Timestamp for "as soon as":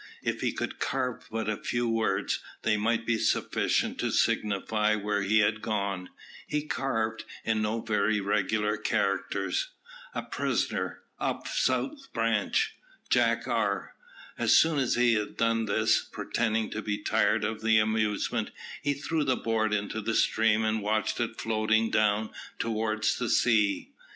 14.39-14.95